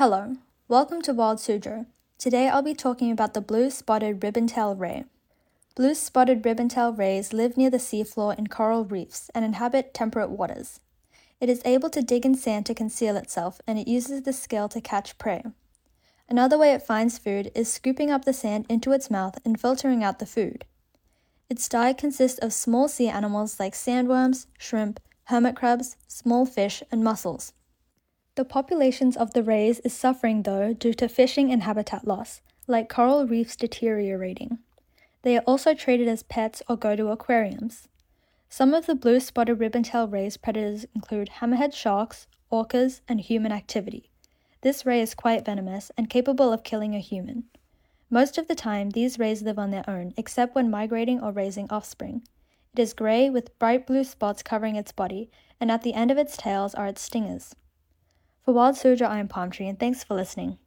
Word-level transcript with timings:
Hello, 0.00 0.36
welcome 0.66 1.02
to 1.02 1.12
Wild 1.12 1.36
Suzhou. 1.36 1.84
Today 2.16 2.48
I'll 2.48 2.62
be 2.62 2.72
talking 2.72 3.12
about 3.12 3.34
the 3.34 3.42
blue 3.42 3.68
spotted 3.68 4.22
ribbon-tailed 4.22 4.80
ray. 4.80 5.04
Blue 5.74 5.94
spotted 5.94 6.42
ribbon-tailed 6.42 6.96
rays 6.96 7.34
live 7.34 7.58
near 7.58 7.68
the 7.68 7.76
seafloor 7.76 8.38
in 8.38 8.46
coral 8.46 8.86
reefs 8.86 9.30
and 9.34 9.44
inhabit 9.44 9.92
temperate 9.92 10.30
waters. 10.30 10.80
It 11.38 11.50
is 11.50 11.60
able 11.66 11.90
to 11.90 12.00
dig 12.00 12.24
in 12.24 12.34
sand 12.34 12.64
to 12.64 12.74
conceal 12.74 13.14
itself 13.18 13.60
and 13.66 13.78
it 13.78 13.86
uses 13.86 14.22
the 14.22 14.32
scale 14.32 14.70
to 14.70 14.80
catch 14.80 15.18
prey. 15.18 15.44
Another 16.30 16.56
way 16.56 16.72
it 16.72 16.80
finds 16.80 17.18
food 17.18 17.52
is 17.54 17.70
scooping 17.70 18.10
up 18.10 18.24
the 18.24 18.32
sand 18.32 18.64
into 18.70 18.92
its 18.92 19.10
mouth 19.10 19.36
and 19.44 19.60
filtering 19.60 20.02
out 20.02 20.18
the 20.18 20.24
food. 20.24 20.64
Its 21.50 21.68
diet 21.68 21.98
consists 21.98 22.38
of 22.38 22.54
small 22.54 22.88
sea 22.88 23.08
animals 23.08 23.60
like 23.60 23.74
sandworms, 23.74 24.46
shrimp, 24.56 24.98
hermit 25.24 25.56
crabs, 25.56 25.98
small 26.08 26.46
fish, 26.46 26.82
and 26.90 27.04
mussels. 27.04 27.52
The 28.40 28.46
populations 28.46 29.18
of 29.18 29.34
the 29.34 29.42
rays 29.42 29.80
is 29.80 29.92
suffering 29.92 30.44
though 30.44 30.72
due 30.72 30.94
to 30.94 31.10
fishing 31.10 31.52
and 31.52 31.64
habitat 31.64 32.06
loss, 32.06 32.40
like 32.66 32.88
coral 32.88 33.26
reefs 33.26 33.54
deteriorating. 33.54 34.60
They 35.20 35.36
are 35.36 35.44
also 35.46 35.74
traded 35.74 36.08
as 36.08 36.22
pets 36.22 36.62
or 36.66 36.78
go 36.78 36.96
to 36.96 37.10
aquariums. 37.10 37.86
Some 38.48 38.72
of 38.72 38.86
the 38.86 38.94
blue 38.94 39.20
spotted 39.20 39.56
ribbon-tail 39.56 40.08
rays 40.08 40.38
predators 40.38 40.86
include 40.94 41.32
hammerhead 41.42 41.74
sharks, 41.74 42.28
orcas, 42.50 43.02
and 43.06 43.20
human 43.20 43.52
activity. 43.52 44.08
This 44.62 44.86
ray 44.86 45.02
is 45.02 45.12
quite 45.12 45.44
venomous 45.44 45.92
and 45.98 46.08
capable 46.08 46.50
of 46.50 46.64
killing 46.64 46.94
a 46.94 46.98
human. 46.98 47.44
Most 48.08 48.38
of 48.38 48.48
the 48.48 48.54
time, 48.54 48.88
these 48.88 49.18
rays 49.18 49.42
live 49.42 49.58
on 49.58 49.70
their 49.70 49.84
own, 49.86 50.14
except 50.16 50.54
when 50.54 50.70
migrating 50.70 51.20
or 51.20 51.30
raising 51.30 51.68
offspring. 51.68 52.22
It 52.72 52.80
is 52.80 52.94
grey 52.94 53.28
with 53.28 53.58
bright 53.58 53.86
blue 53.86 54.02
spots 54.02 54.42
covering 54.42 54.76
its 54.76 54.92
body, 54.92 55.28
and 55.60 55.70
at 55.70 55.82
the 55.82 55.92
end 55.92 56.10
of 56.10 56.16
its 56.16 56.38
tails 56.38 56.74
are 56.74 56.86
its 56.86 57.02
stingers. 57.02 57.54
For 58.44 58.54
Wild 58.54 58.76
Suzhou, 58.76 59.06
I 59.06 59.18
am 59.18 59.28
Palm 59.28 59.50
Tree, 59.50 59.68
and 59.68 59.78
thanks 59.78 60.02
for 60.02 60.14
listening. 60.14 60.58